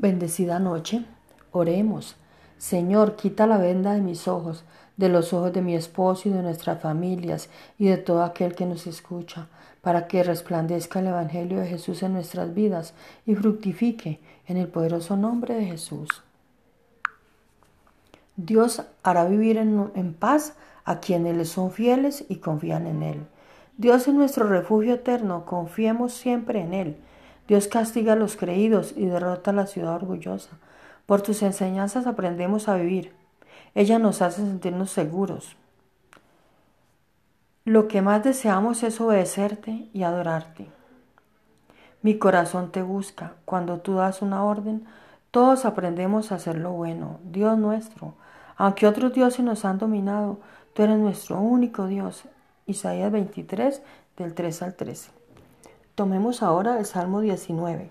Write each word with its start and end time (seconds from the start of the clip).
Bendecida 0.00 0.60
noche, 0.60 1.04
oremos. 1.50 2.14
Señor, 2.56 3.16
quita 3.16 3.48
la 3.48 3.58
venda 3.58 3.94
de 3.94 4.00
mis 4.00 4.28
ojos, 4.28 4.62
de 4.96 5.08
los 5.08 5.32
ojos 5.32 5.52
de 5.52 5.60
mi 5.60 5.74
esposo 5.74 6.28
y 6.28 6.32
de 6.32 6.40
nuestras 6.40 6.80
familias 6.80 7.48
y 7.80 7.86
de 7.88 7.96
todo 7.96 8.22
aquel 8.22 8.54
que 8.54 8.64
nos 8.64 8.86
escucha, 8.86 9.48
para 9.82 10.06
que 10.06 10.22
resplandezca 10.22 11.00
el 11.00 11.08
Evangelio 11.08 11.58
de 11.58 11.66
Jesús 11.66 12.04
en 12.04 12.12
nuestras 12.12 12.54
vidas 12.54 12.94
y 13.26 13.34
fructifique 13.34 14.20
en 14.46 14.56
el 14.56 14.68
poderoso 14.68 15.16
nombre 15.16 15.56
de 15.56 15.64
Jesús. 15.64 16.22
Dios 18.36 18.82
hará 19.02 19.24
vivir 19.24 19.56
en, 19.56 19.90
en 19.96 20.14
paz 20.14 20.54
a 20.84 21.00
quienes 21.00 21.48
son 21.48 21.72
fieles 21.72 22.24
y 22.28 22.36
confían 22.36 22.86
en 22.86 23.02
Él. 23.02 23.26
Dios 23.76 24.06
es 24.06 24.14
nuestro 24.14 24.46
refugio 24.46 24.94
eterno, 24.94 25.44
confiemos 25.44 26.12
siempre 26.12 26.60
en 26.60 26.72
Él. 26.72 26.96
Dios 27.48 27.66
castiga 27.66 28.12
a 28.12 28.16
los 28.16 28.36
creídos 28.36 28.92
y 28.94 29.06
derrota 29.06 29.50
a 29.50 29.54
la 29.54 29.66
ciudad 29.66 29.94
orgullosa. 29.94 30.50
Por 31.06 31.22
tus 31.22 31.42
enseñanzas 31.42 32.06
aprendemos 32.06 32.68
a 32.68 32.76
vivir. 32.76 33.14
Ella 33.74 33.98
nos 33.98 34.20
hace 34.20 34.42
sentirnos 34.42 34.90
seguros. 34.90 35.56
Lo 37.64 37.88
que 37.88 38.02
más 38.02 38.22
deseamos 38.22 38.82
es 38.82 39.00
obedecerte 39.00 39.88
y 39.94 40.02
adorarte. 40.02 40.66
Mi 42.02 42.18
corazón 42.18 42.70
te 42.70 42.82
busca. 42.82 43.32
Cuando 43.46 43.78
tú 43.78 43.94
das 43.94 44.20
una 44.20 44.44
orden, 44.44 44.86
todos 45.30 45.64
aprendemos 45.64 46.30
a 46.30 46.34
hacer 46.34 46.58
lo 46.58 46.72
bueno. 46.72 47.18
Dios 47.24 47.56
nuestro. 47.56 48.12
Aunque 48.56 48.86
otros 48.86 49.14
dioses 49.14 49.44
nos 49.44 49.64
han 49.64 49.78
dominado, 49.78 50.38
tú 50.74 50.82
eres 50.82 50.98
nuestro 50.98 51.40
único 51.40 51.86
Dios. 51.86 52.24
Isaías 52.66 53.10
23, 53.10 53.82
del 54.18 54.34
3 54.34 54.62
al 54.62 54.74
13. 54.74 55.17
Tomemos 55.98 56.44
ahora 56.44 56.78
el 56.78 56.86
Salmo 56.86 57.20
19 57.20 57.90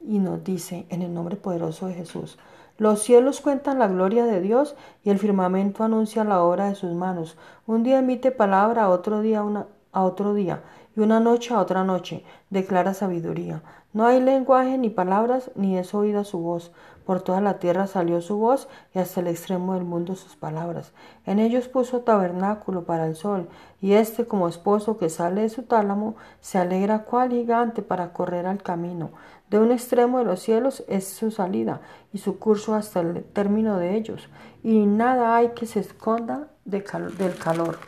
y 0.00 0.20
nos 0.20 0.42
dice, 0.42 0.86
en 0.88 1.02
el 1.02 1.12
nombre 1.12 1.36
poderoso 1.36 1.86
de 1.86 1.92
Jesús, 1.92 2.38
los 2.78 3.02
cielos 3.02 3.42
cuentan 3.42 3.78
la 3.78 3.88
gloria 3.88 4.24
de 4.24 4.40
Dios 4.40 4.74
y 5.02 5.10
el 5.10 5.18
firmamento 5.18 5.84
anuncia 5.84 6.24
la 6.24 6.42
obra 6.42 6.70
de 6.70 6.74
sus 6.74 6.94
manos. 6.94 7.36
Un 7.66 7.82
día 7.82 7.98
emite 7.98 8.30
palabra 8.30 8.88
otro 8.88 9.20
día, 9.20 9.42
una, 9.42 9.66
a 9.92 10.02
otro 10.02 10.32
día 10.32 10.62
y 10.96 11.00
una 11.00 11.20
noche 11.20 11.54
a 11.54 11.60
otra 11.60 11.84
noche, 11.84 12.24
declara 12.50 12.94
sabiduría. 12.94 13.62
No 13.92 14.06
hay 14.06 14.20
lenguaje 14.20 14.78
ni 14.78 14.90
palabras, 14.90 15.50
ni 15.54 15.78
es 15.78 15.94
oída 15.94 16.24
su 16.24 16.38
voz. 16.38 16.72
Por 17.04 17.20
toda 17.20 17.40
la 17.40 17.58
tierra 17.58 17.86
salió 17.86 18.20
su 18.22 18.38
voz 18.38 18.68
y 18.94 18.98
hasta 18.98 19.20
el 19.20 19.28
extremo 19.28 19.74
del 19.74 19.84
mundo 19.84 20.16
sus 20.16 20.36
palabras. 20.36 20.92
En 21.26 21.38
ellos 21.38 21.68
puso 21.68 22.00
tabernáculo 22.00 22.84
para 22.84 23.06
el 23.06 23.14
sol, 23.14 23.48
y 23.80 23.92
éste 23.92 24.26
como 24.26 24.48
esposo 24.48 24.96
que 24.96 25.10
sale 25.10 25.42
de 25.42 25.48
su 25.48 25.64
tálamo 25.64 26.16
se 26.40 26.58
alegra 26.58 27.04
cual 27.04 27.30
gigante 27.30 27.82
para 27.82 28.12
correr 28.12 28.46
al 28.46 28.62
camino. 28.62 29.10
De 29.50 29.58
un 29.58 29.70
extremo 29.70 30.18
de 30.18 30.24
los 30.24 30.40
cielos 30.40 30.82
es 30.88 31.06
su 31.06 31.30
salida 31.30 31.80
y 32.12 32.18
su 32.18 32.38
curso 32.38 32.74
hasta 32.74 33.00
el 33.00 33.22
término 33.22 33.76
de 33.76 33.96
ellos, 33.96 34.28
y 34.62 34.86
nada 34.86 35.36
hay 35.36 35.50
que 35.50 35.66
se 35.66 35.80
esconda 35.80 36.48
del 36.64 36.82
calor. 36.82 37.78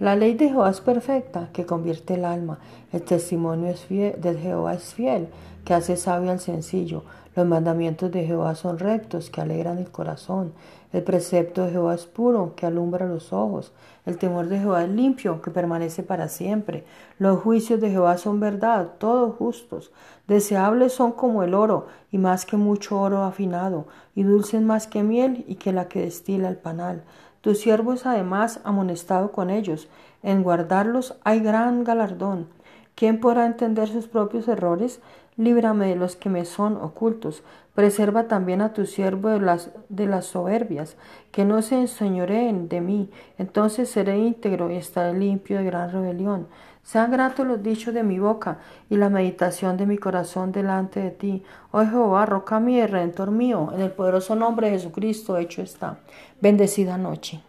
La 0.00 0.16
ley 0.16 0.32
de 0.32 0.48
Jehová 0.48 0.70
es 0.70 0.80
perfecta, 0.80 1.50
que 1.52 1.66
convierte 1.66 2.14
el 2.14 2.24
alma. 2.24 2.58
El 2.90 3.02
testimonio 3.02 3.68
es 3.68 3.86
de 3.86 4.38
Jehová 4.40 4.72
es 4.72 4.94
fiel, 4.94 5.28
que 5.62 5.74
hace 5.74 5.98
sabio 5.98 6.30
al 6.30 6.40
sencillo. 6.40 7.02
Los 7.36 7.46
mandamientos 7.46 8.10
de 8.10 8.24
Jehová 8.24 8.54
son 8.54 8.78
rectos, 8.78 9.28
que 9.28 9.42
alegran 9.42 9.76
el 9.76 9.90
corazón. 9.90 10.54
El 10.94 11.02
precepto 11.02 11.66
de 11.66 11.72
Jehová 11.72 11.94
es 11.94 12.06
puro, 12.06 12.54
que 12.56 12.64
alumbra 12.64 13.06
los 13.06 13.34
ojos. 13.34 13.74
El 14.06 14.16
temor 14.16 14.48
de 14.48 14.60
Jehová 14.60 14.84
es 14.84 14.88
limpio, 14.88 15.42
que 15.42 15.50
permanece 15.50 16.02
para 16.02 16.28
siempre. 16.28 16.84
Los 17.18 17.38
juicios 17.40 17.78
de 17.78 17.90
Jehová 17.90 18.16
son 18.16 18.40
verdad, 18.40 18.92
todos 18.96 19.36
justos. 19.36 19.92
Deseables 20.26 20.94
son 20.94 21.12
como 21.12 21.42
el 21.42 21.52
oro, 21.52 21.88
y 22.10 22.16
más 22.16 22.46
que 22.46 22.56
mucho 22.56 22.98
oro 22.98 23.22
afinado, 23.22 23.86
y 24.14 24.22
dulces 24.22 24.62
más 24.62 24.86
que 24.86 25.02
miel, 25.02 25.44
y 25.46 25.56
que 25.56 25.74
la 25.74 25.88
que 25.88 26.00
destila 26.00 26.48
el 26.48 26.56
panal. 26.56 27.02
Tu 27.40 27.54
siervo 27.54 27.94
es 27.94 28.04
además 28.06 28.60
amonestado 28.64 29.32
con 29.32 29.50
ellos. 29.50 29.88
En 30.22 30.42
guardarlos 30.42 31.16
hay 31.24 31.40
gran 31.40 31.84
galardón. 31.84 32.48
¿Quién 32.94 33.18
podrá 33.18 33.46
entender 33.46 33.88
sus 33.88 34.08
propios 34.08 34.46
errores? 34.46 35.00
Líbrame 35.40 35.88
de 35.88 35.96
los 35.96 36.16
que 36.16 36.28
me 36.28 36.44
son 36.44 36.76
ocultos. 36.76 37.42
Preserva 37.74 38.28
también 38.28 38.60
a 38.60 38.74
tu 38.74 38.84
siervo 38.84 39.30
de 39.30 39.40
las, 39.40 39.70
de 39.88 40.06
las 40.06 40.26
soberbias, 40.26 40.96
que 41.32 41.46
no 41.46 41.62
se 41.62 41.80
enseñoreen 41.80 42.68
de 42.68 42.80
mí. 42.82 43.10
Entonces 43.38 43.88
seré 43.88 44.18
íntegro 44.18 44.70
y 44.70 44.76
estaré 44.76 45.18
limpio 45.18 45.58
de 45.58 45.64
gran 45.64 45.90
rebelión. 45.90 46.46
Sean 46.82 47.10
gratos 47.10 47.46
los 47.46 47.62
dichos 47.62 47.94
de 47.94 48.02
mi 48.02 48.18
boca 48.18 48.58
y 48.90 48.96
la 48.96 49.08
meditación 49.08 49.76
de 49.76 49.86
mi 49.86 49.96
corazón 49.96 50.52
delante 50.52 51.00
de 51.00 51.10
ti. 51.10 51.42
Oh 51.70 51.84
Jehová, 51.84 52.26
roca 52.26 52.60
mía 52.60 52.84
y 52.84 52.86
redentor 52.86 53.30
mío, 53.30 53.70
en 53.74 53.80
el 53.80 53.92
poderoso 53.92 54.34
nombre 54.34 54.68
de 54.68 54.74
Jesucristo 54.74 55.38
hecho 55.38 55.62
está. 55.62 56.00
Bendecida 56.40 56.98
noche. 56.98 57.42